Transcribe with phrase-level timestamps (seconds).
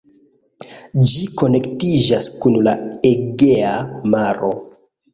[1.11, 2.75] Ĝi konektiĝas kun la
[3.13, 3.79] Egea
[4.19, 4.55] maro.